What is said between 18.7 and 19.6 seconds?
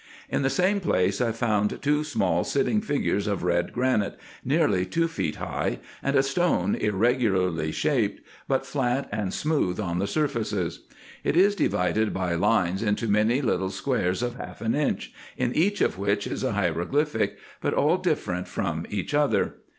each other.